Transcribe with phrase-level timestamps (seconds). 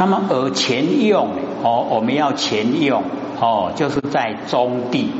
[0.00, 1.28] 那么而前用
[1.62, 3.02] 哦，我们要前用
[3.38, 5.12] 哦，就是在中地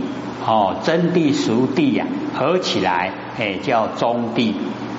[0.46, 4.54] 哦，真地熟地呀，合起来哎叫中地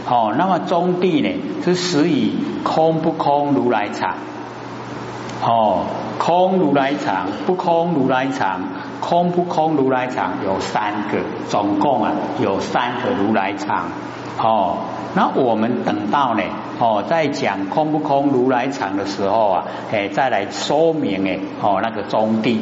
[0.07, 0.36] 哦。
[0.38, 1.29] 那么中地呢，
[1.65, 4.13] 是始以空不空如来藏
[5.44, 5.86] 哦，
[6.20, 8.61] 空如来藏，不空如来藏，
[9.00, 11.18] 空不空如来藏有三个，
[11.50, 13.86] 总共啊有三个如来藏
[14.38, 14.77] 哦。
[15.16, 16.43] 那我们等到呢？
[16.82, 22.59] 哦，在讲空不空如来藏的时候啊，哎，再来说明哎，哦，那个中地。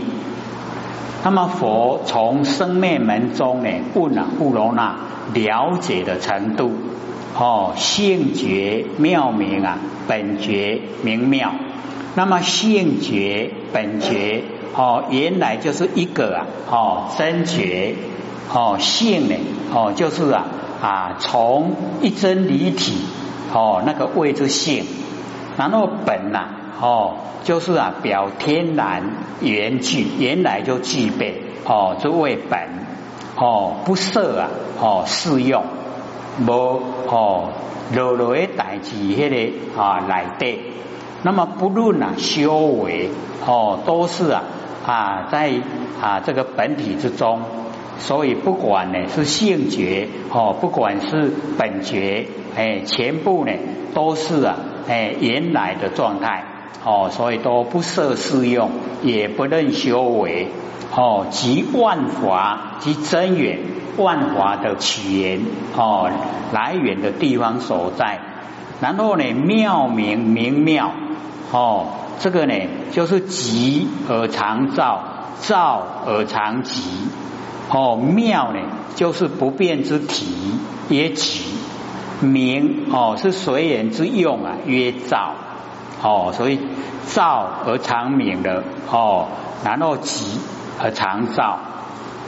[1.23, 4.97] 那么佛从生灭门中呢，问啊，布罗那
[5.33, 6.73] 了解的程度，
[7.37, 11.53] 哦，性觉妙明啊，本觉明妙。
[12.15, 14.43] 那么性觉本觉，
[14.75, 17.95] 哦，原来就是一个啊，哦，真觉，
[18.53, 19.35] 哦，性呢，
[19.73, 20.45] 哦，就是啊。
[20.81, 22.93] 啊，从一真离体
[23.53, 24.85] 哦，那个位置性，
[25.57, 26.47] 然后本呐
[26.81, 29.03] 哦，就是啊表天然
[29.41, 32.59] 原具，原来就具备哦，这为本
[33.35, 35.63] 哦，不设啊哦适用，
[36.45, 37.49] 无哦
[37.95, 40.59] 落落的代志迄个啊来的，
[41.23, 43.09] 那么不论啊修为
[43.45, 44.43] 哦，都是啊
[44.85, 45.53] 啊在
[46.01, 47.41] 啊这个本体之中。
[48.01, 53.51] 所以不管呢是性觉哦，不管是本觉，哎，全部呢
[53.93, 54.55] 都是啊，
[54.87, 56.43] 哎，原来的状态
[56.83, 58.71] 哦，所以都不设适用，
[59.03, 60.47] 也不认修为
[60.95, 63.59] 哦，即万华即真源，
[63.97, 65.41] 万华的起源
[65.75, 66.09] 哦，
[66.51, 68.19] 来源的地方所在。
[68.81, 70.91] 然后呢，妙明明妙
[71.51, 71.87] 哦，
[72.19, 72.53] 这个呢
[72.91, 75.03] 就是极而常照，
[75.41, 76.81] 照而常极。
[77.71, 78.59] 哦，妙呢，
[78.95, 80.25] 就是不变之体，
[80.89, 81.43] 也极；
[82.21, 85.33] 明哦，是随缘之用啊，曰照。
[86.01, 86.59] 哦，所以
[87.07, 89.27] 照而常明的哦，
[89.63, 90.39] 然后极
[90.81, 91.59] 而常照。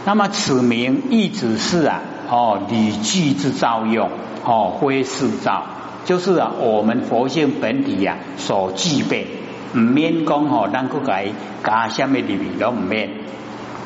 [0.05, 4.09] 那么此名亦只是啊，哦，理具之照用，
[4.43, 5.63] 哦，非是照，
[6.05, 9.27] 就是啊，我们佛性本体呀所具备，
[9.73, 11.27] 唔免讲哦，咱个改
[11.63, 13.09] 加下面里面都唔免。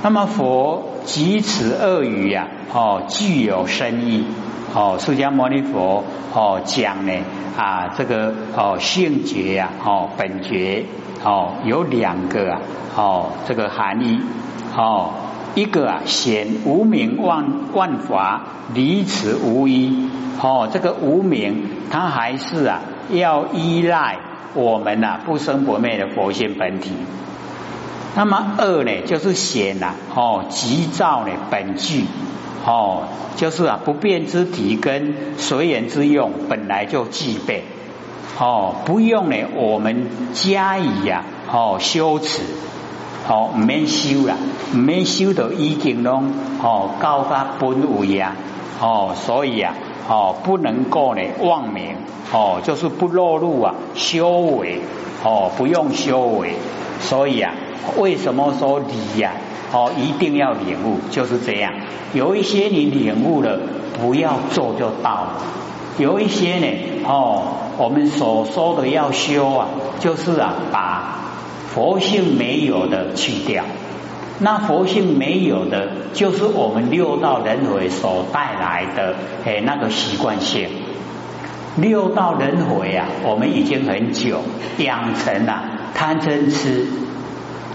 [0.01, 0.91] 那么佛。
[1.05, 4.25] 即此二语呀，哦，具有深意。
[4.75, 6.03] 哦，释迦牟尼佛
[6.33, 7.13] 哦讲呢
[7.57, 10.83] 啊，这个哦性觉呀，哦本觉
[11.23, 12.59] 哦有两个啊，
[12.97, 14.19] 哦这个含义
[14.75, 15.11] 哦，
[15.55, 18.41] 一个啊显无名万万法
[18.73, 20.09] 离此无一
[20.41, 24.17] 哦，这个无名它还是啊要依赖
[24.55, 26.91] 我们呐不生不灭的佛性本体。
[28.17, 32.03] 那么二呢，就是显呐，哦，急躁呢本具，
[32.65, 33.03] 哦，
[33.35, 37.63] 就是啊不变之体跟随缘之用本来就具备，
[38.39, 42.41] 哦，不用呢我们加以呀，哦修持，
[43.29, 44.35] 哦没修啦，
[44.73, 46.31] 唔免修到已经拢
[46.63, 48.35] 哦高发本位呀，
[48.81, 49.75] 哦，所以啊，
[50.09, 51.95] 哦不能够呢妄名，
[52.33, 54.81] 哦就是不落入啊修为，
[55.23, 56.55] 哦不用修为，
[56.99, 57.53] 所以啊。
[57.97, 59.33] 为什么说理呀？
[59.75, 61.73] 哦，一定要领悟，就是这样。
[62.13, 63.59] 有一些你领悟了，
[63.99, 65.27] 不要做就到了；
[65.97, 66.67] 有一些呢，
[67.03, 67.43] 哦，
[67.77, 69.67] 我们所说的要修啊，
[69.99, 71.19] 就是啊，把
[71.73, 73.65] 佛性没有的去掉。
[74.39, 80.69] 那佛性没有的，就是我们六道轮回所带来的诶那个习惯性。
[81.75, 84.39] 六道轮回啊，我们已经很久
[84.77, 85.63] 养成了
[85.93, 86.87] 贪嗔痴。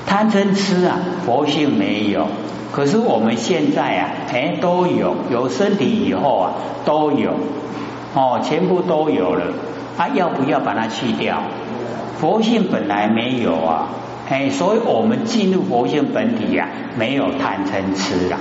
[0.06, 2.26] 贪嗔痴啊，佛性没有，
[2.72, 6.52] 可是我们现在啊，哎都有，有身体以后啊
[6.84, 7.32] 都有，
[8.14, 9.44] 哦，全部都有了，
[9.96, 11.42] 啊要不要把它去掉？
[12.18, 13.88] 佛性本来没有啊，
[14.28, 16.68] 哎，所以我们进入佛性本体呀，
[16.98, 18.36] 没有贪嗔痴了，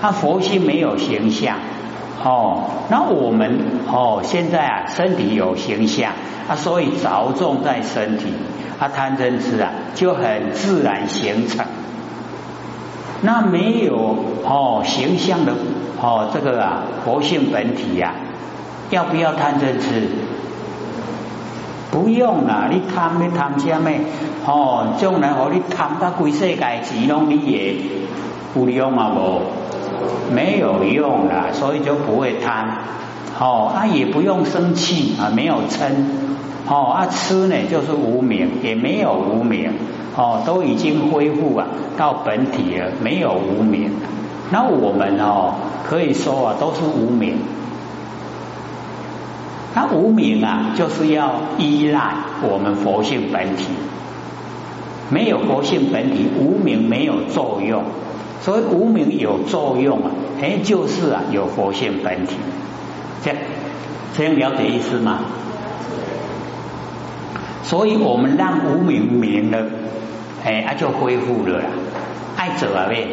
[0.00, 1.56] 它佛性没有形象，
[2.24, 3.58] 哦，那我们
[3.90, 6.12] 哦现在啊身体有形象
[6.48, 8.32] 啊，所以着重在身体。
[8.78, 11.64] 啊贪嗔痴啊，就很自然形成。
[13.20, 15.52] 那没有哦形象的
[16.00, 18.14] 哦这个啊活性本体呀，
[18.90, 20.08] 要不要贪嗔痴？
[21.92, 23.90] 不用啦，你贪没贪什么？
[24.46, 27.76] 哦，将来和你贪到规世界只拢你也
[28.56, 29.42] 有用啊无？
[30.34, 32.78] 没有用啦，所以就不会贪。
[33.38, 35.90] 哦，啊也不用生气啊，没有嗔。
[36.68, 39.72] 哦啊，吃呢就是无名，也没有无名，
[40.16, 41.66] 哦，都已经恢复啊
[41.96, 43.90] 到本体了，没有无名。
[44.50, 45.54] 那我们哦
[45.88, 47.36] 可以说啊都是无名。
[49.74, 53.68] 那无名啊，就是要依赖我们佛性本体。
[55.08, 57.82] 没有佛性本体，无名没有作用。
[58.42, 60.10] 所以无名有作用啊，
[60.42, 62.36] 哎，就是啊，有佛性本体。
[63.22, 63.38] 这样
[64.16, 65.20] 这样了解意思吗？
[67.62, 69.64] 所以我们让无名明了，
[70.44, 71.66] 哎，啊就恢复了啦。
[72.36, 73.06] 爱者啊，喂，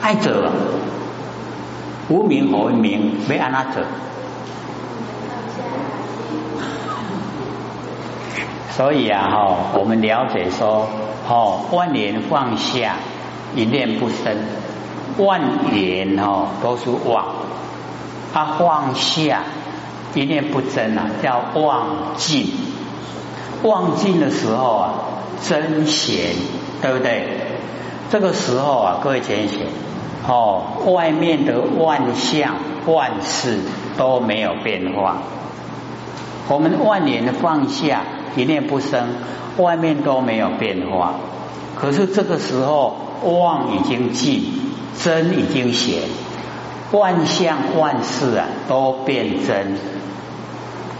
[0.00, 0.50] 爱者，
[2.08, 3.12] 无名何名？
[3.28, 3.84] 为安那者？
[8.70, 10.88] 所以啊，哈，我们了解说，
[11.28, 12.96] 哦，万年放下，
[13.54, 14.36] 一念不生，
[15.16, 15.40] 万
[15.72, 17.24] 年哦都是妄，
[18.34, 19.42] 啊放下
[20.14, 22.52] 一念不增啊，叫忘尽，
[23.62, 24.94] 忘尽的时候啊，
[25.42, 26.34] 真闲，
[26.82, 27.26] 对不对？
[28.10, 29.60] 这个时候啊，各位浅显，
[30.28, 30.62] 哦，
[30.92, 32.56] 外面的万象
[32.86, 33.60] 万事
[33.96, 35.16] 都没有变化，
[36.48, 38.02] 我们万年放下。
[38.36, 39.10] 一念不生，
[39.58, 41.14] 外面都没有变化。
[41.76, 44.44] 可是这个时候，妄已经尽，
[44.98, 46.02] 真已经显，
[46.92, 49.76] 万象万事啊都变真。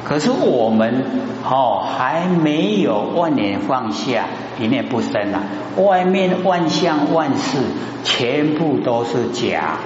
[0.04, 1.04] 可是我们
[1.48, 4.26] 哦还没有万年放下，
[4.60, 5.42] 一念不生啊，
[5.76, 7.58] 外面万象万事
[8.02, 9.78] 全部都是假。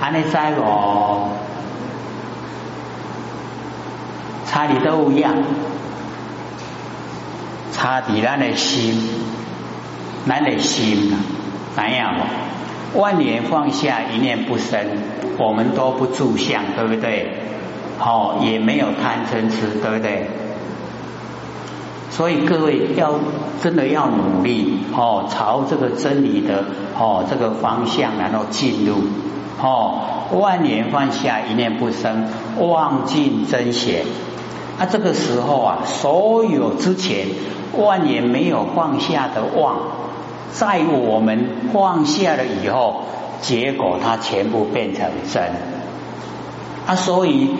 [0.00, 1.28] 安尼在哦，
[4.46, 5.32] 差的都一样。
[7.84, 8.98] 他伫咱的心，
[10.26, 11.20] 咱的心啊，
[11.76, 12.14] 怎样？
[12.94, 14.80] 万年放下，一念不生，
[15.36, 17.30] 我们都不住相，对不对？
[17.98, 20.30] 好，也没有贪嗔痴，对不对？
[22.10, 23.20] 所以各位要
[23.62, 26.64] 真的要努力哦，朝这个真理的
[26.98, 28.94] 哦这个方向，然后进入
[29.60, 30.00] 哦，
[30.32, 32.28] 万年放下，一念不生，
[32.58, 34.06] 望尽真显。
[34.78, 37.28] 啊，这个时候啊，所有之前。
[37.76, 39.74] 万年没有放下的妄，
[40.52, 43.02] 在我们放下了以后，
[43.40, 45.42] 结果它全部变成真。
[46.86, 47.50] 啊，所以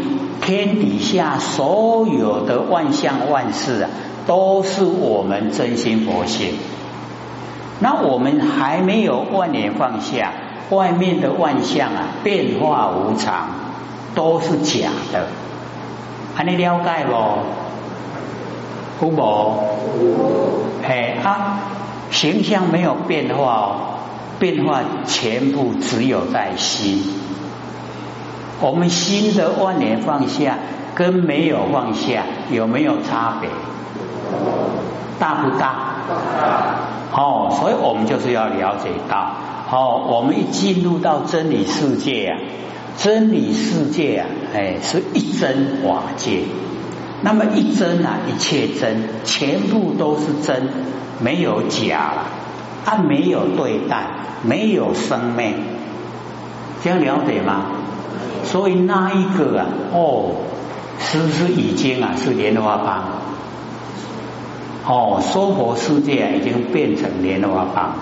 [0.40, 3.90] 天底下所有的万象万事啊，
[4.24, 6.54] 都是我们真心佛性。
[7.80, 10.30] 那我们还没有万年放下，
[10.70, 13.48] 外面的万象啊，变化无常，
[14.14, 15.26] 都是假的。
[16.34, 17.12] 还你了解不？
[19.00, 19.58] 不无，
[20.86, 21.58] 嘿啊，
[22.10, 23.76] 形象没有变化哦，
[24.38, 27.02] 变化全部只有在心。
[28.60, 30.58] 我们心的万年放下
[30.94, 33.50] 跟没有放下有没有差别？
[35.18, 35.74] 大不大？
[37.12, 39.32] 哦，所以我们就是要了解到，
[39.70, 42.38] 哦，我们一进入到真理世界啊，
[42.96, 46.42] 真理世界啊，哎，是一真法界。
[47.22, 50.68] 那么一真啊，一切真，全部都是真，
[51.20, 52.26] 没有假了，
[52.84, 54.06] 它没有对待，
[54.42, 55.54] 没有生命，
[56.82, 57.66] 这样了解吗？
[58.44, 60.32] 所以那一个啊，哦，
[60.98, 63.04] 是不是已经啊是莲花邦？
[64.86, 67.94] 哦，娑婆世界已经变成莲花邦，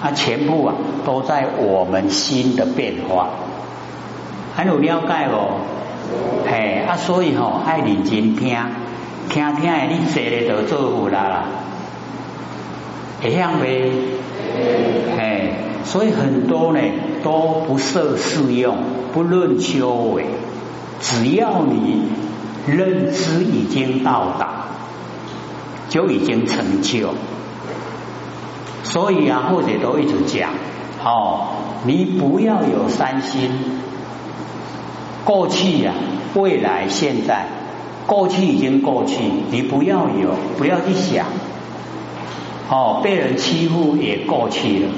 [0.00, 0.74] 它全部啊
[1.06, 3.28] 都在我们心的变化，
[4.62, 5.58] 还有了解哦。
[6.46, 8.56] 嘿啊，所以吼爱认真听，
[9.28, 11.44] 听听的你坐咧就做有啦啦，
[13.20, 13.90] 会晓未？
[15.18, 16.80] 嘿，所以很多呢
[17.24, 18.76] 都不设适用，
[19.12, 20.26] 不论修为，
[21.00, 22.04] 只要你
[22.68, 24.66] 认知已经到达，
[25.88, 27.14] 就已经成就。
[28.84, 30.50] 所以啊，或者都一直讲，
[31.02, 31.48] 哦，
[31.84, 33.50] 你不要有三心。
[35.24, 35.92] 过去呀，
[36.34, 37.46] 未来，现在，
[38.06, 41.26] 过去已经过去，你不要有，不要去想。
[42.68, 44.88] 哦，被人欺负也过去了，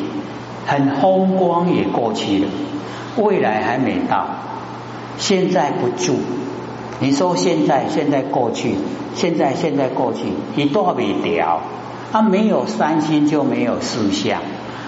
[0.66, 2.48] 很风光也过去了，
[3.16, 4.26] 未来还没到，
[5.18, 6.16] 现在不住。
[7.00, 8.76] 你说现在，现在过去，
[9.14, 10.20] 现在现在过去，
[10.54, 11.60] 你多未掉？
[12.12, 14.40] 他没有三心就没有四相，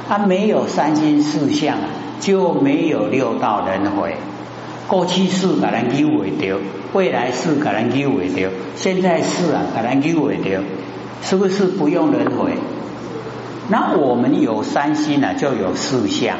[0.08, 1.76] 他没有三心四相
[2.20, 4.14] 就没有六道轮回。
[4.88, 6.56] 过去式可能救会掉，
[6.92, 10.60] 未来式可能救会掉，现在式啊可能救会掉，
[11.22, 12.52] 是不是不用轮回？
[13.68, 16.36] 那我们有三心啊，就有四相，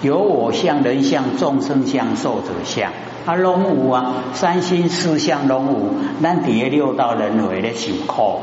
[0.00, 2.92] 有我相、人相、众生相、寿者相。
[3.26, 5.90] 啊，龙五啊，三心四相龙五，
[6.22, 8.40] 咱底下六道轮回咧受苦，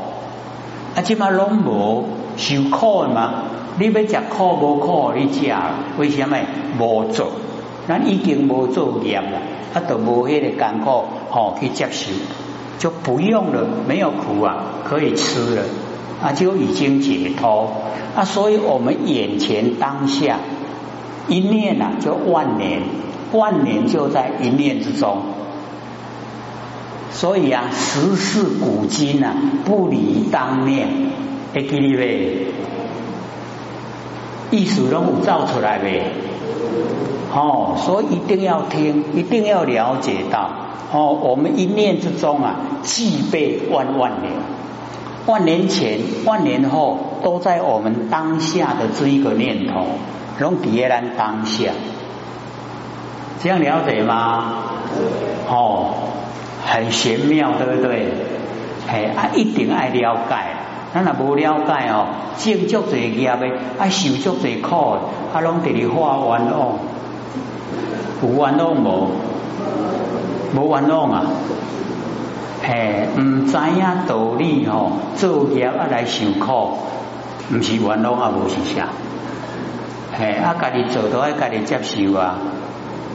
[0.94, 3.44] 啊，即嘛龙无受苦嘛？
[3.78, 5.52] 你要食苦无苦，你食
[5.98, 6.36] 为什么
[6.78, 7.32] 无做？
[7.86, 9.38] 咱已经无做业了，
[9.74, 12.10] 啊，都无迄个艰苦哦去接受，
[12.78, 15.62] 就不用了，没有苦啊，可以吃了，
[16.22, 17.72] 啊，就已经解脱
[18.16, 18.24] 啊。
[18.24, 20.38] 所以我们眼前当下
[21.28, 22.80] 一念啊，就万年，
[23.32, 25.18] 万年就在一念之中。
[27.10, 30.88] 所以啊，时事古今啊，不离当念，
[31.52, 32.46] 会记哩呗？
[34.50, 36.12] 意思拢有造出来呗？
[37.32, 40.50] 哦，所以一定要听，一定要了解到
[40.92, 44.32] 哦，我们一念之中啊，具备万万年，
[45.26, 49.84] 万年前、万年后都在我们当下的这一个念头，
[50.38, 51.70] 拢别人当下，
[53.42, 54.62] 这样了解吗？
[55.48, 55.94] 哦。
[56.66, 58.08] 很玄妙，对不对？
[58.88, 60.53] 哎，啊，一定爱了解。
[60.94, 62.06] 咱若无了解哦，
[62.38, 63.48] 种足侪业的，
[63.78, 64.96] 啊，受足侪苦，
[65.34, 66.78] 啊，拢伫咧化冤枉，
[68.22, 69.10] 有冤枉无？
[70.54, 71.26] 无冤枉啊！
[72.62, 76.78] 嘿，唔知影道理哦，做业啊来受苦，
[77.52, 78.86] 唔是冤枉啊，无是啥？
[80.16, 82.38] 嘿，啊，家己做都爱家己接受啊。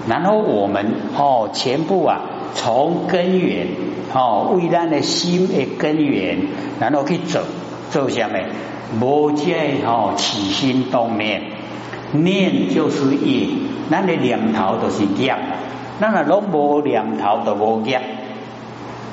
[0.05, 0.85] 然后我们
[1.17, 2.19] 哦，全部啊。
[2.55, 3.67] 从根源
[4.11, 6.47] 哦，为咱的心的根源，
[6.79, 7.41] 然后去走
[7.89, 8.45] 走下面，
[8.99, 11.41] 无见哦起心动念，
[12.11, 13.47] 念就是业，
[13.89, 15.35] 咱的念头都是业，
[15.99, 18.01] 咱若拢无念头都无业，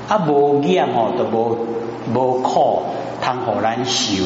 [0.08, 1.66] 啊无业吼都无
[2.14, 2.82] 无苦，
[3.22, 4.24] 通互咱受，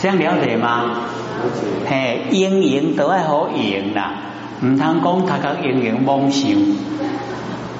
[0.00, 0.90] 这样了解吗？
[1.88, 4.14] 嘿，应用都爱好用啦，
[4.64, 6.50] 唔通讲他个应用妄想。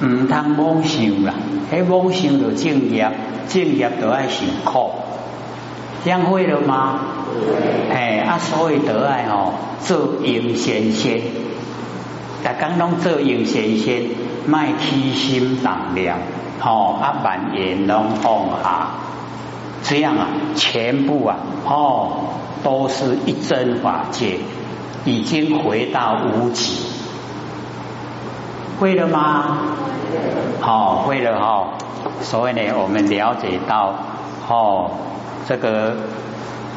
[0.01, 1.33] 唔通妄想啦，
[1.71, 3.11] 喺妄想就正业，
[3.47, 4.91] 正业都爱受苦，
[6.03, 6.99] 这样会了吗？
[7.91, 11.21] 哎，啊，所以得爱吼做应先先，
[12.43, 14.03] 大家拢做应先先，
[14.45, 16.15] 卖起心动念，
[16.59, 18.89] 吼啊，万言拢放下，
[19.83, 22.11] 这样啊，全部啊，哦，
[22.63, 24.39] 都是一真法界，
[25.05, 26.83] 已经回到无极，
[28.79, 29.57] 会了吗？
[30.61, 31.73] 好，会了哈。
[32.21, 33.93] 所以呢，我们了解到，
[34.47, 34.91] 哦，
[35.47, 35.95] 这个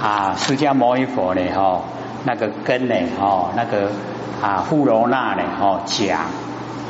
[0.02, 1.82] 啊，释迦牟尼佛呢，哈，
[2.24, 3.90] 那个根呢，哦，那个
[4.42, 6.20] 啊，富罗那呢，哦，讲，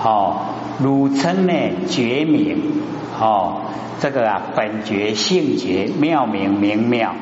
[0.02, 0.36] 哦，
[0.78, 1.52] 汝称呢，
[1.88, 2.80] 觉明，
[3.20, 3.62] 哦，
[3.98, 7.14] 这个啊，本觉性觉妙明明妙，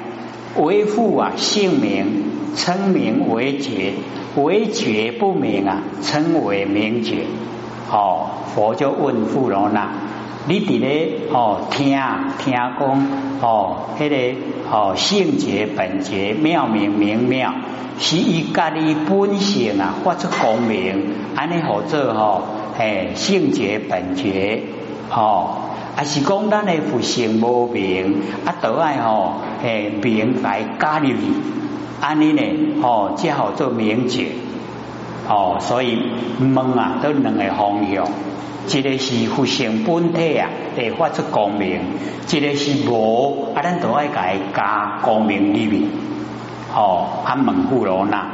[0.57, 3.95] 为父啊，姓名称名为觉，
[4.37, 7.25] 为觉不明啊，称为明觉。
[7.90, 9.88] 哦，佛就问富罗那，
[10.47, 11.99] 你伫咧哦听
[12.38, 13.07] 听讲
[13.40, 14.38] 哦，迄个
[14.71, 17.54] 哦性觉本觉妙明明妙，
[17.99, 22.42] 是以家己本性啊发出光明，安尼好做吼，
[22.78, 24.62] 诶性觉本觉，
[25.11, 25.57] 哦，
[25.97, 31.16] 啊是讲咱的佛性无明，啊都爱吼诶明来加入去，
[32.00, 32.42] 安尼呢
[32.83, 34.26] 哦只好做明觉。
[35.28, 35.99] 哦，所以
[36.40, 38.08] 问啊，都两个方向，
[38.66, 41.80] 一个是佛性本体啊，会发出光明；
[42.30, 45.82] 一个是无啊，咱都爱改加光明里面。
[46.75, 48.26] 哦，安问富罗那，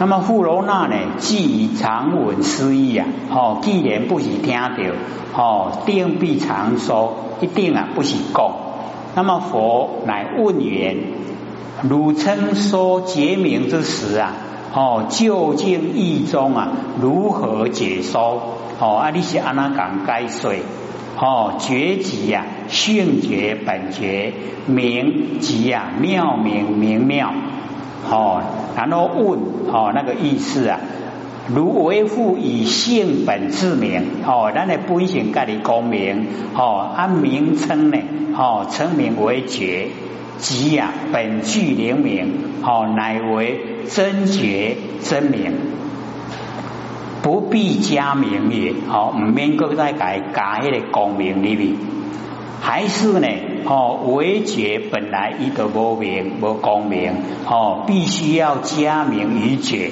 [0.00, 4.70] 那么富罗那呢，既常闻思义啊，哦，既然不是听到，
[5.36, 8.50] 哦，定必常说，一定啊不是讲。
[9.14, 10.96] 那么佛乃问言：
[11.88, 14.32] 汝称说结明之时啊？
[14.72, 16.68] 哦，究竟义中啊，
[17.00, 18.40] 如何解说？
[18.78, 20.52] 哦，啊，你是安那讲解说？
[21.18, 24.32] 哦，觉即呀，性觉本觉，
[24.66, 27.32] 明即呀，妙明明妙。
[28.08, 28.42] 哦，
[28.76, 29.40] 然后问
[29.72, 30.78] 哦，那个意思啊，
[31.52, 34.22] 如为父以性本自明。
[34.24, 36.26] 哦，咱的本性盖你功名。
[36.54, 37.98] 哦，按名称呢？
[38.38, 39.88] 哦，称名为觉。
[40.40, 45.52] 即呀，本具灵明，好，乃为真觉真明，
[47.22, 51.74] 不必加名也，好，唔免搁再改加迄个光明里面，
[52.62, 53.28] 还是呢，
[53.66, 57.12] 哦，为觉本来伊个无明无光明，
[57.46, 59.90] 哦，必须要加名于觉，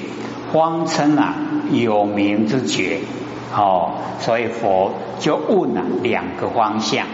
[0.51, 1.35] 方称啊
[1.71, 2.97] 有名之觉，
[3.55, 7.05] 哦，所以佛就问了两个方向。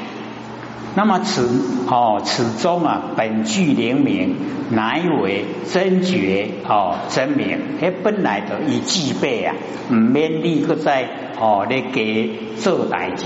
[0.98, 4.36] 那么此哦，此中啊，本具灵明，
[4.72, 7.60] 乃为真觉哦，真明。
[7.82, 9.54] 哎，本来就已具备啊，
[9.92, 13.26] 唔免立刻在哦，咧给做代志。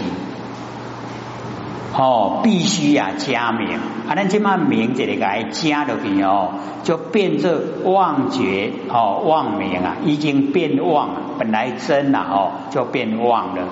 [1.94, 7.52] 哦，必须呀加名，啊，咱这嘛名这里该加落去哦，就变作
[7.84, 13.64] 妄觉哦，妄名啊，已经变妄，本来真了哦，就变妄了。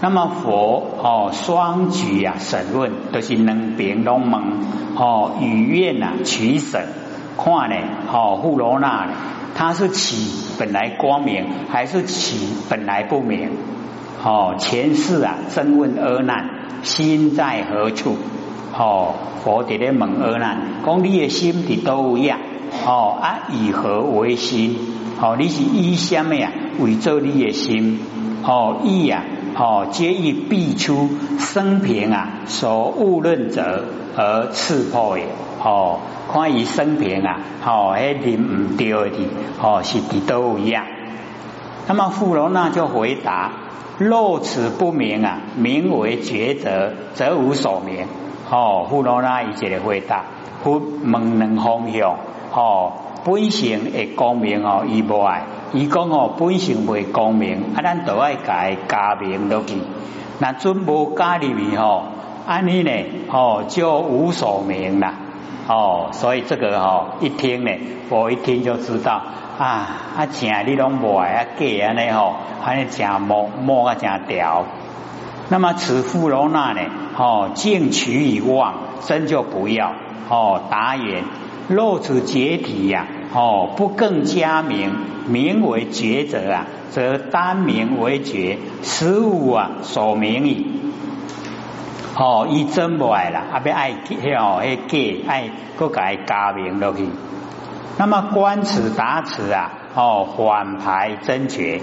[0.00, 4.40] 那么佛哦，双举啊，审问都是能辩龙门
[4.96, 6.86] 哦，语愿呐取审，
[7.38, 7.76] 看呢
[8.12, 9.12] 哦，富罗那呢，
[9.54, 13.50] 他是起本来光明，还是起本来不明？
[14.22, 16.48] 哦，前世啊，真问阿难，
[16.82, 18.16] 心在何处？
[18.76, 22.38] 哦，佛伫咧问阿难，讲你的心伫都样？
[22.86, 24.76] 哦啊，以何为心？
[25.20, 26.50] 哦，你是以什么呀？
[26.80, 28.00] 为做你的心？
[28.42, 29.22] 哦，以呀，
[29.56, 31.08] 哦，皆以必出
[31.38, 33.84] 生平啊，所误论者
[34.16, 35.26] 而刺破也。
[35.62, 36.00] 哦，
[36.32, 39.16] 看于生平啊，哦，迄念唔对的，
[39.62, 40.84] 哦，是伫都一样？
[41.86, 43.52] 那么富罗那就回答。
[43.96, 48.06] 若此不明啊，名为抉择，则无所明。
[48.50, 50.24] 哦，富罗那一节的回答，
[50.64, 52.16] 不问两方向。
[52.52, 52.92] 哦，
[53.24, 55.44] 本性会光明哦，伊无爱。
[55.74, 59.76] 伊讲哦，本性未光明，啊，咱都爱改加明落去。
[60.38, 62.04] 那准无加入去吼，
[62.46, 62.90] 安尼呢，
[63.30, 65.14] 哦，就无所明啦。
[65.68, 67.72] 哦，所以这个哦，一听呢，
[68.08, 69.20] 我一听就知道。
[69.56, 70.26] 啊啊！
[70.26, 74.64] 正你拢无爱啊，假安尼吼，安尼正摸摸啊，正调。
[75.48, 76.80] 那么此富罗那呢？
[77.16, 78.74] 哦，净取以忘，
[79.06, 79.92] 真就不要。
[80.28, 81.22] 哦，答言：
[81.68, 84.92] 若此解体呀，哦，不更加名，
[85.26, 90.66] 名为觉者啊，则单名为觉，十五啊所名矣。
[92.16, 97.08] 哦，伊真不爱啦，啊，要爱迄哦，迄假爱，搁改加名落去。
[97.98, 101.80] 那么观此答此啊，哦，缓排真觉，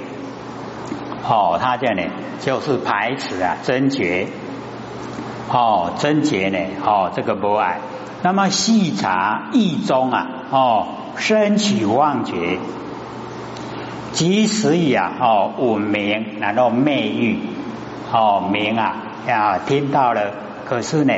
[1.28, 2.04] 哦，他这样呢，
[2.40, 4.28] 就是排斥啊真觉，
[5.52, 7.82] 哦，真觉呢，哦，这个不爱。
[8.24, 10.88] 那么细查意中啊，哦，
[11.22, 12.58] 升起妄觉，
[14.12, 17.38] 即使以啊，哦，闻名，然后昧欲，
[18.12, 18.96] 哦，名啊，
[19.28, 20.32] 呀，听到了，
[20.66, 21.14] 可是呢，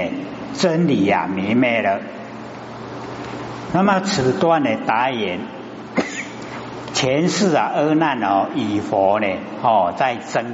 [0.56, 2.02] 真理呀，迷昧了。
[3.72, 5.40] 那么此段的答言，
[6.94, 9.28] 前世啊，阿难哦，以佛呢
[9.62, 10.54] 哦在争，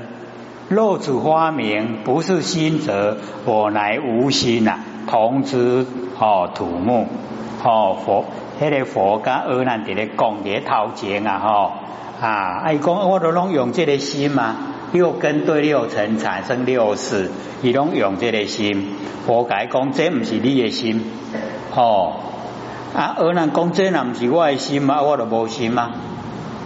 [0.69, 5.88] 若此花名不是心者，我乃无心呐，同之
[6.19, 7.08] 哦土木
[7.63, 8.26] 哦佛，
[8.60, 11.72] 迄个佛跟阿难伫咧讲咧头前啊吼
[12.22, 14.56] 啊，哎讲我都拢用这个心嘛，
[14.91, 18.95] 六根对六尘产生六识，伊拢用这个心，
[19.26, 21.04] 佛解讲这唔是你的心
[21.76, 22.13] 哦。
[22.91, 23.15] 啊！
[23.19, 25.04] 而难讲这那不是我的心啊？
[25.04, 25.91] 我都无心吗？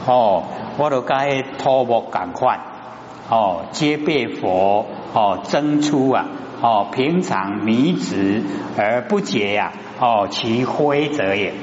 [0.07, 0.43] 哦，
[0.77, 2.61] 我都该土木赶快
[3.29, 6.25] 哦，皆被佛哦增出啊
[6.61, 8.41] 哦，平常迷执
[8.77, 11.53] 而不解呀哦，其灰者也，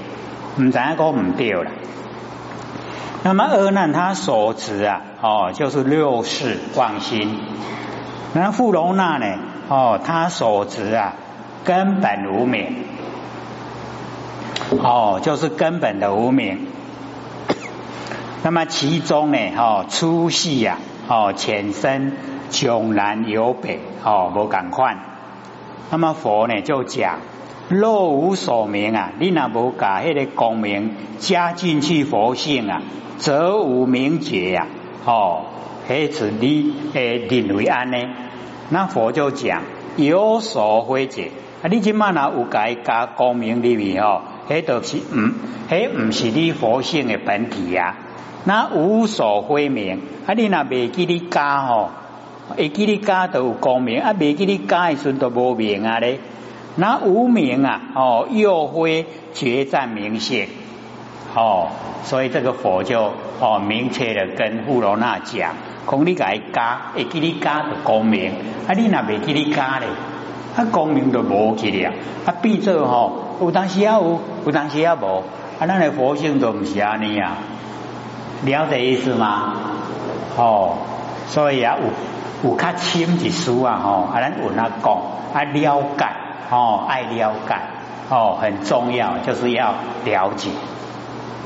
[0.56, 1.70] 唔知讲唔掉了。
[3.22, 7.38] 那么阿难他所持啊哦，就是六世妄心。
[8.32, 9.26] 那富罗那呢
[9.68, 11.14] 哦，他所持啊
[11.64, 12.84] 根本无名。
[14.70, 16.66] 哦，就是根本的无名。
[18.42, 22.12] 那么其中呢，哦，粗细呀，哦，浅深，
[22.50, 24.96] 迥然有北，哦，无赶快。
[25.90, 27.18] 那么佛呢就讲，
[27.70, 32.82] 若无所名啊，你那无把迄个功名加进去佛性啊，
[33.16, 34.66] 则无名觉呀。
[35.04, 35.44] 哦，
[35.88, 37.96] 迄是你诶认为安呢？
[38.70, 39.62] 那佛就讲
[39.96, 41.30] 有所非解
[41.62, 44.22] 啊，你今嘛那有甲伊加功名里面哦。
[44.48, 47.94] 迄都是毋，迄毋是你佛性的本体呀。
[48.42, 51.90] 那无所非名，啊，你那未记你加吼，
[52.56, 56.18] 会记你加都有光明，啊，未记你加诶时阵都无名啊咧。
[56.80, 60.48] 那无名啊，哦，又非决战明显，
[61.34, 61.68] 哦，
[62.04, 65.52] 所以这个佛就哦明确的跟富罗那讲，
[65.86, 68.32] 讲你改加，会记你加的光明，
[68.66, 69.88] 啊，你那未记你加咧。
[70.56, 71.92] 啊，光明都无去了，
[72.26, 75.22] 啊，变做吼，有当时也有，有当时也无，
[75.60, 77.36] 啊，咱的佛性都唔是安尼啊，
[78.44, 79.54] 了解意思吗？
[80.36, 80.78] 哦，
[81.28, 81.76] 所以啊，
[82.42, 85.02] 有有较深一书啊，吼，啊，咱有那讲，
[85.34, 86.06] 啊，了解，
[86.50, 87.54] 哦，爱了解，
[88.10, 90.50] 哦，很重要，就是要了解，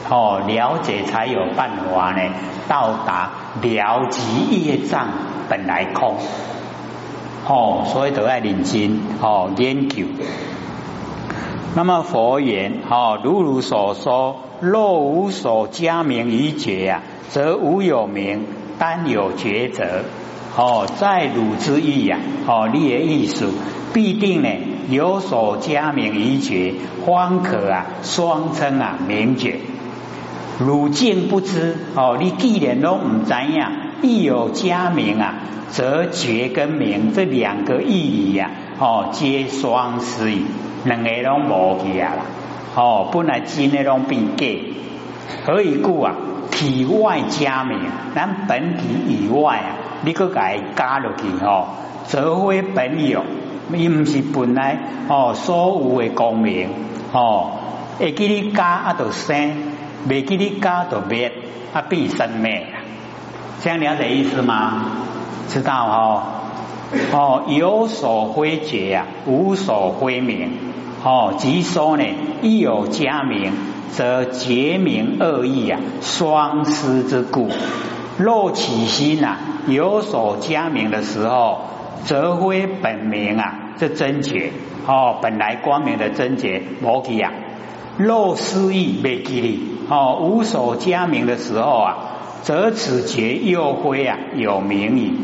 [0.08, 2.22] 哦，了解才有办法呢，
[2.66, 5.08] 到达了极业障
[5.48, 6.16] 本来空。
[7.46, 10.06] 哦，所以都爱认真哦研究。
[11.74, 18.46] 那么佛言哦，如如所说，若无所加名于觉呀，则无有名，
[18.78, 20.04] 单有抉择。
[20.56, 23.52] 哦，在汝之意呀，哦，你的意思
[23.94, 24.48] 必定呢
[24.90, 26.74] 有所加名于觉，
[27.06, 29.60] 方可啊双称啊名觉。
[30.58, 35.34] 汝竟不知哦，你既然都唔知呀，亦有加名啊，
[35.70, 40.44] 则觉跟名这两个意义呀，哦，皆双失矣，
[40.84, 42.22] 两个拢无去啊啦，
[42.76, 44.46] 哦，本来真的拢变假，
[45.46, 46.14] 何以故啊？
[46.50, 47.78] 体外加名，
[48.14, 51.66] 咱本体以外啊，你个改加落去吼，
[52.06, 53.24] 则非本有，
[53.72, 56.68] 伊毋是本来哦所有的功名
[57.12, 57.52] 哦，
[57.98, 59.52] 会记你加啊就生，
[60.08, 61.32] 未记你加就灭
[61.72, 62.66] 啊必生灭，
[63.62, 64.84] 这样了解意思吗？
[65.48, 66.22] 知道哦
[67.12, 70.50] 哦，有所非觉呀，无所非名
[71.02, 72.04] 哦，即说呢，
[72.42, 73.52] 亦有加名。
[73.94, 77.48] 则结名恶意啊，双失之故。
[78.18, 81.60] 若起心啊，有所加名的时候，
[82.04, 84.50] 则非本名啊，这真觉
[84.86, 87.32] 哦，本来光明的真觉摩基啊。
[87.96, 91.96] 若失意未记力哦，无所加名的时候啊，
[92.42, 95.14] 则此觉又非啊有名矣。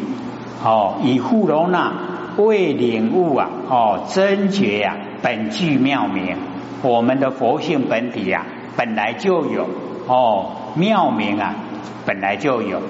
[0.64, 1.92] 哦，以护罗那
[2.36, 6.36] 未领悟啊，哦真觉呀，本具妙名，
[6.82, 8.46] 我们的佛性本体呀。
[8.76, 9.68] 本来就有
[10.06, 11.54] 哦，妙名啊，
[12.06, 12.80] 本来就有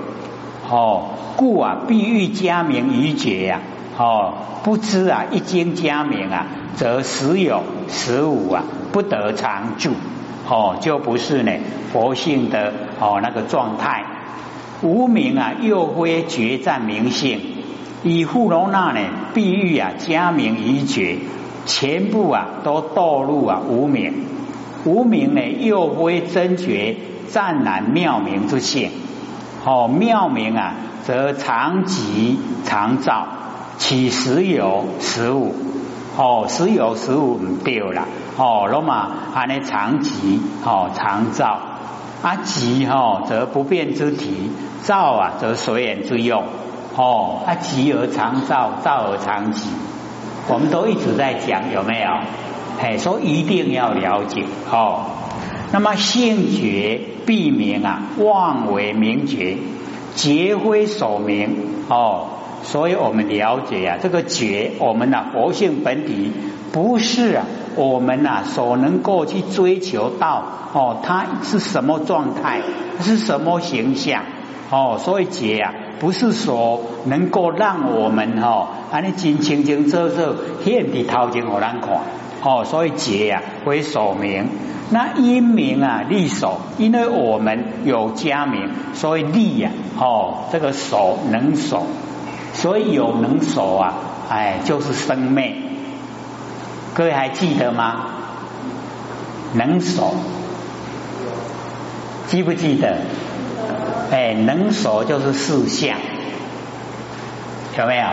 [0.71, 3.61] 哦，故啊，必欲加名于觉呀，
[4.01, 4.33] 哦，
[4.65, 9.91] 不知啊，一经加名啊，则时有时无啊，不得常住
[10.49, 11.53] 哦，就不是呢
[11.93, 14.07] 佛性的哦那个状态。
[14.81, 17.41] 无名啊，又非决战名性，
[18.03, 19.01] 以护罗那呢，
[19.35, 21.19] 必欲啊加名一觉，
[21.67, 24.15] 全部啊都堕入啊无名。
[24.87, 26.97] 无名呢，又非真觉
[27.29, 28.91] 湛然妙明之性。
[29.67, 30.73] 哦，妙明啊，
[31.05, 33.27] 则常寂常照，
[33.81, 35.55] 起时有十五。
[36.17, 38.07] 哦，时有十五唔对啦。
[38.37, 41.59] 哦，那么安尼常吉，哦常照。
[42.21, 44.51] 啊吉哈，则不变之体；
[44.83, 46.45] 照啊，则随缘之用。
[46.95, 49.71] 哦，啊吉而常照，照而常吉。
[50.49, 52.11] 我们都一直在讲，有没有？
[52.83, 55.07] 哎，说一定要了解哦。
[55.73, 59.57] 那么性觉必明啊，妄为名觉，
[60.17, 61.57] 觉非所名
[61.89, 62.27] 哦。
[62.63, 66.33] 所以我们了解啊，这个觉，我们呐佛性本体
[66.73, 67.45] 不是啊，
[67.77, 72.61] 我们呐所能够去追求到哦，它是什么状态，
[73.01, 74.23] 是什么形象
[74.71, 74.99] 哦。
[75.01, 82.01] 所以觉啊，不是说能够让我们哈，安尼真清清楚楚现伫头前互咱看。
[82.43, 84.49] 哦，所以劫呀为守名，
[84.89, 91.85] 那因名啊立守，因为我们有家名，所以立呀哦这个守能守，
[92.53, 93.95] 所以有能守啊，
[94.29, 95.57] 哎就是生灭。
[96.95, 98.07] 各位还记得吗？
[99.55, 100.15] 能守，
[102.27, 102.99] 记不记得？
[104.11, 105.97] 哎，能守就是四相。
[107.79, 108.05] 有没有？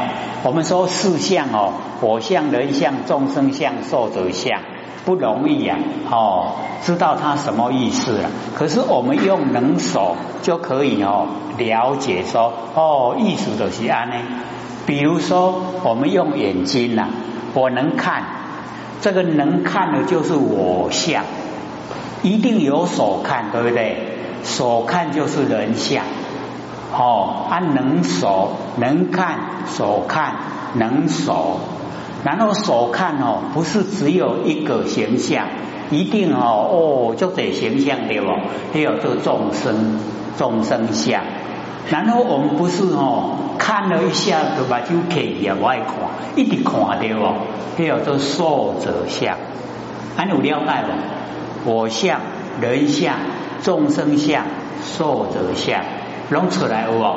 [0.44, 4.62] 我们说四相哦，火相、人相、众生相、寿者相，
[5.06, 5.78] 不容易呀。
[6.10, 6.52] 哦，
[6.84, 8.30] 知道它什么意思了？
[8.56, 14.16] 可是我们用能手就可以哦，了解说哦，意思就是安呢。
[14.86, 17.08] 比如说，我们用眼睛呐，
[17.54, 18.24] 我能看，
[19.02, 21.24] 这个能看的就是我相，
[22.24, 23.98] 一定有所看，对不对？
[24.44, 26.06] 所看就是人相。
[26.94, 30.36] 哦，按能手能看，手看
[30.76, 31.60] 能手，
[32.28, 35.48] 然后所看哦，不是只有一个形象，
[35.92, 38.28] 一定哦哦，就得形象对不？
[38.74, 39.98] 还有这个众生
[40.38, 41.22] 众生相，
[41.90, 45.96] 然后我们不是哦，看了一下就把就可也外看，
[46.36, 47.24] 一直看对不？
[47.78, 49.38] 还有这寿者相，
[50.18, 50.84] 还有了解
[51.64, 51.72] 不？
[51.72, 52.20] 我相、
[52.60, 53.16] 人相、
[53.64, 54.44] 众生相、
[54.84, 55.82] 寿者相。
[56.30, 57.16] 弄出来哦，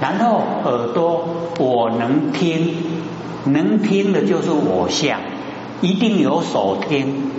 [0.00, 1.28] 然后耳朵
[1.60, 2.74] 我能听，
[3.46, 5.20] 能听的就是我相，
[5.80, 7.30] 一定有手听，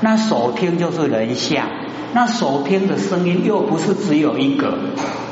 [0.00, 1.66] 那手听就是人相，
[2.12, 4.78] 那手听的声音又不是只有一个，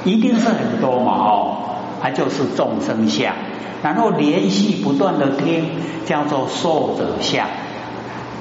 [0.04, 1.56] 一定是很多嘛哦，
[2.02, 3.34] 它就是众生相，
[3.82, 5.64] 然后连续不断的听，
[6.04, 7.46] 叫做受者相，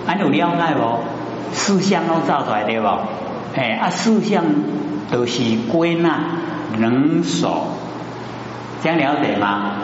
[0.05, 0.99] 还有了解不？
[1.53, 2.87] 四相都造出来对不？
[3.55, 4.43] 哎啊，四相
[5.11, 6.19] 都是归纳。
[6.77, 7.67] 能守，
[8.83, 9.75] 这样了解吗？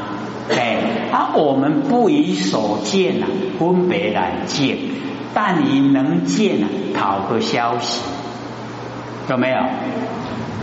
[0.50, 0.78] 哎，
[1.12, 3.28] 啊，我们不以所见啊
[3.60, 4.78] 分别来见，
[5.34, 8.02] 但以能见啊讨个消息，
[9.30, 9.58] 有没有？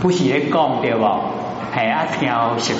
[0.01, 1.05] 不是在讲对不？
[1.73, 2.73] 哎啊，听熟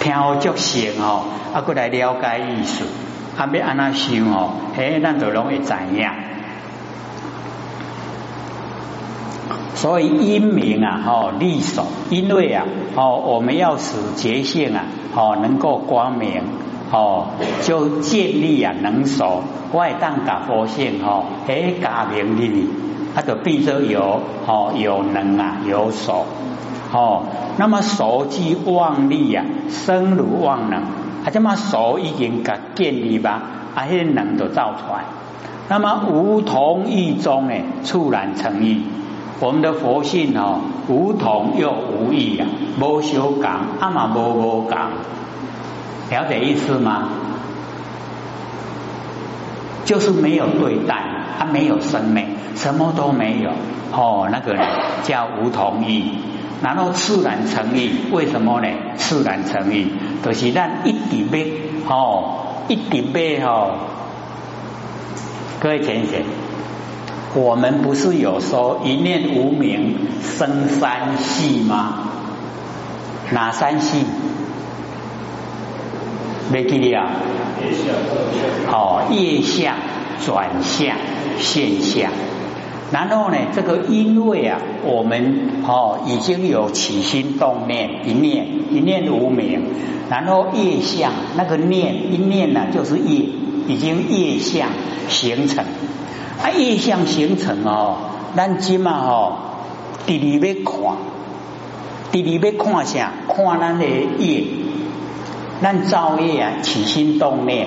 [0.00, 2.84] 听足性哦，啊，过来了解意思，
[3.36, 6.08] 啊要安那修哦，哎，咱就拢会知影。
[9.74, 14.84] 所以因明啊，哦，利手，因为啊，哦，我们要使觉性啊，
[15.14, 16.42] 哦，能够光明，
[16.92, 17.26] 哦，
[17.62, 22.68] 就建立啊能手，外当甲佛性，哦，哎，加明利，
[23.14, 26.24] 它就必须有，哦，有能啊，有手，
[26.92, 27.24] 哦，
[27.58, 33.42] 那么手即妄力啊，生如妄能，啊，这么手已经甲建立吧，
[33.74, 35.04] 啊，迄能就造出来，
[35.68, 38.84] 那么无同意中诶，触然成意。
[39.40, 42.46] 我们的佛性哦，无同又无异啊，
[42.80, 44.90] 无修感，阿嘛无无感，
[46.10, 47.08] 了解意思吗？
[49.84, 51.04] 就是没有对待，
[51.38, 53.50] 它没有生命，什么都没有
[53.92, 54.62] 哦，那个呢
[55.02, 56.12] 叫无同意，
[56.62, 58.68] 然后自然成意，为什么呢？
[58.96, 59.88] 自然成意，
[60.24, 61.52] 就是咱一点咩
[61.86, 62.36] 哦，
[62.68, 63.74] 一点咩哦，
[65.60, 66.22] 各位浅浅。
[67.34, 72.10] 我们不是有说一念无名生三系吗？
[73.32, 74.04] 哪三系？
[76.52, 77.10] 没记得啊？
[78.70, 79.74] 哦，业相、
[80.24, 80.96] 转向、
[81.38, 82.12] 现象。
[82.92, 89.62] 然后呢，这个因为啊，我们哦已经有起心动念一念一念无名，
[90.08, 93.26] 然后业相那个念一念呢，就是业，
[93.66, 94.68] 已经业相
[95.08, 95.64] 形成。
[96.44, 97.96] 啊，业相形成哦，
[98.36, 99.38] 咱今嘛吼，
[100.06, 100.98] 第二要看，
[102.12, 103.12] 第二要看啥？
[103.26, 104.44] 看咱的业，
[105.62, 107.66] 咱造业啊，起心动念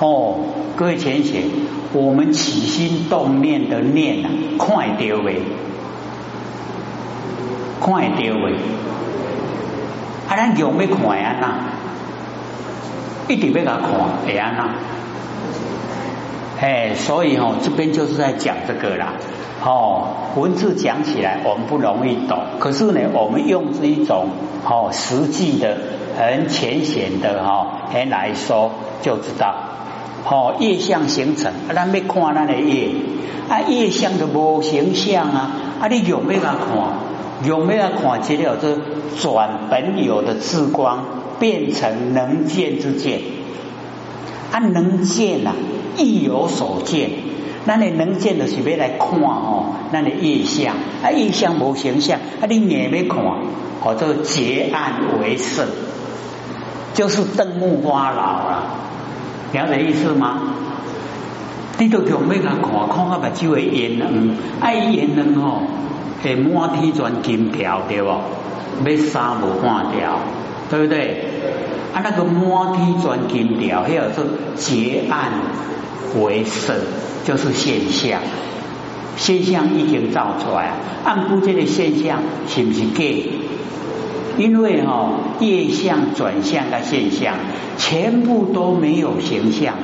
[0.00, 0.38] 哦，
[0.74, 1.44] 各位浅显，
[1.92, 5.40] 我们起心动念的念啊，看会到未？
[7.80, 8.54] 看会到未？
[10.28, 11.54] 啊，咱用要看安呐，
[13.28, 13.92] 一直要甲看
[14.26, 14.70] 会安呐。
[16.58, 19.12] 哎，所以哈，这边就是在讲这个啦。
[19.64, 24.28] 哦，文字讲起来我们不容易懂，可是呢，我们用这一种
[24.64, 25.76] 哦实际的、
[26.16, 28.70] 很浅显的哈来说，
[29.02, 29.54] 就知道
[30.24, 32.90] 哦业相形成，啊，咱要看咱的业，
[33.48, 36.58] 啊业相就无形象啊，啊你用咩个看？
[37.44, 38.22] 用咩个看？
[38.22, 38.78] 这了这
[39.20, 41.04] 转本有的智光
[41.40, 43.20] 变成能见之见，
[44.52, 45.52] 啊能见啊。
[45.96, 47.10] 意有所见，
[47.64, 53.24] 那你能见的是要来看哦，那你意象啊，意象无形象啊，你眼要看，
[53.80, 55.66] 或者结案为胜，
[56.94, 58.62] 就是瞪目花老了，
[59.52, 60.40] 了解意思吗？
[61.78, 62.88] 你都用咩个看？
[62.88, 65.62] 看个目睭会圆润，爱圆润哦，
[66.22, 68.08] 会满天钻金条对不？
[68.84, 70.18] 要三无半条，
[70.70, 71.24] 对不对？
[71.94, 74.20] 啊，那个满天钻金条，还有是
[74.56, 75.30] 结案。
[76.22, 76.74] 为生
[77.24, 78.20] 就是现象，
[79.18, 80.72] 现象已经造出来，
[81.04, 83.04] 按估这的现象是不是假？
[84.38, 87.34] 因为哈业相转向的现象，
[87.76, 89.74] 全部都没有形象，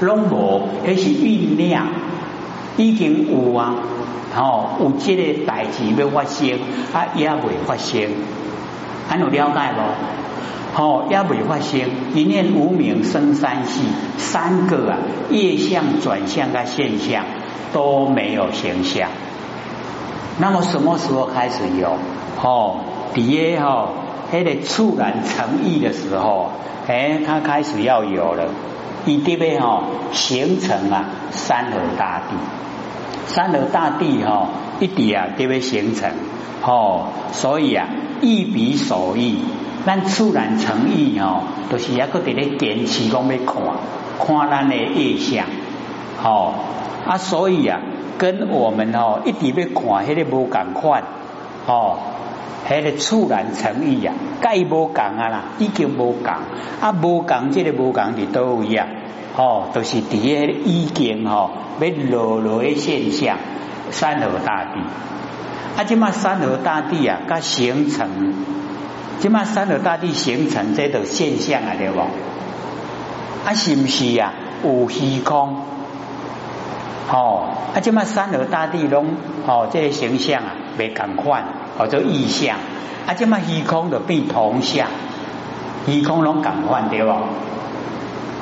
[0.00, 1.86] 拢无，那是酝酿，
[2.76, 3.74] 已经有啊，
[4.36, 6.58] 哦，有这个代志要发生，
[6.92, 8.02] 啊也未发生，
[9.08, 10.80] 还有了解不？
[10.80, 11.80] 哦，也未发生，
[12.14, 13.82] 一念无明生三系，
[14.16, 14.98] 三个啊
[15.30, 17.24] 业相转向的现象
[17.72, 19.08] 都没有形象。
[20.38, 21.96] 那么什么时候开始有？
[22.40, 22.76] 哦，
[23.12, 23.88] 底下哈，
[24.30, 26.50] 那个触然成意的时候，
[26.86, 28.44] 哎，它开始要有了，
[29.04, 32.36] 一定会哈形成啊三河大地，
[33.26, 34.48] 三河大地哈
[34.80, 36.10] 一底啊就会形成，
[36.62, 37.88] 哦，所以啊
[38.20, 39.38] 一笔手艺。
[39.86, 43.62] 咱自然诚意哦，都是一个伫咧坚持讲要看，
[44.18, 45.46] 看咱的意象，
[46.22, 46.52] 哦
[47.06, 47.80] 啊，所以啊，
[48.18, 51.04] 跟我们哦一直要看，迄个无共款，
[51.66, 51.96] 哦，
[52.68, 54.12] 迄个自然诚意啊，
[54.42, 56.32] 该无共啊啦，已经无共，
[56.80, 58.88] 啊无共，这个无共伫都一样，
[59.36, 63.38] 哦，都是伫个意境吼，要落落的现象，
[63.90, 64.80] 山河大地，
[65.76, 68.08] 啊，即嘛山河大地啊，甲形成。
[69.20, 72.00] 即嘛三河大地形成这种现象啊，对不？
[72.00, 74.32] 啊，是不是呀？
[74.64, 75.62] 有虚空，
[77.10, 79.06] 哦，啊，即嘛三河大地拢
[79.46, 81.44] 哦，这些形象啊，未共款，
[81.78, 82.58] 或者意象，
[83.06, 84.88] 啊，即嘛虚空就变同相，
[85.86, 87.10] 虚空拢共款，对不？